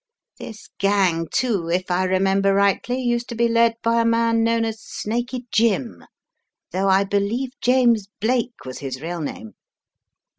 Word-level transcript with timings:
This 0.39 0.67
gang, 0.79 1.27
too, 1.31 1.69
if 1.69 1.91
I 1.91 2.05
remember 2.05 2.55
rightly, 2.55 2.99
used 3.03 3.29
to 3.29 3.35
be 3.35 3.47
led 3.47 3.75
by 3.83 4.01
a 4.01 4.03
man 4.05 4.43
known 4.43 4.65
as 4.65 4.81
Snaky 4.81 5.45
Jim, 5.51 6.05
though 6.71 6.89
I 6.89 7.03
believe 7.03 7.51
James 7.61 8.07
Blake 8.19 8.65
was 8.65 8.79
his 8.79 8.99
real 8.99 9.21
name. 9.21 9.53